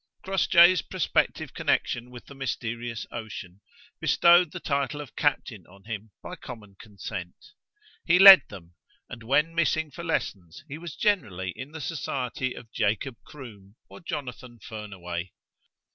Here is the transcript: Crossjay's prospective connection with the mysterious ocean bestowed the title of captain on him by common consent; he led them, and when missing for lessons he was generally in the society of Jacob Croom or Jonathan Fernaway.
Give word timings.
Crossjay's 0.23 0.81
prospective 0.81 1.53
connection 1.53 2.09
with 2.09 2.25
the 2.25 2.33
mysterious 2.33 3.05
ocean 3.11 3.61
bestowed 3.99 4.51
the 4.51 4.59
title 4.59 4.99
of 4.99 5.15
captain 5.15 5.67
on 5.67 5.83
him 5.83 6.09
by 6.23 6.35
common 6.35 6.73
consent; 6.79 7.35
he 8.03 8.17
led 8.17 8.41
them, 8.49 8.73
and 9.09 9.21
when 9.21 9.53
missing 9.53 9.91
for 9.91 10.03
lessons 10.03 10.63
he 10.67 10.79
was 10.79 10.95
generally 10.95 11.51
in 11.51 11.71
the 11.71 11.79
society 11.79 12.55
of 12.55 12.71
Jacob 12.71 13.15
Croom 13.23 13.75
or 13.89 13.99
Jonathan 13.99 14.57
Fernaway. 14.57 15.29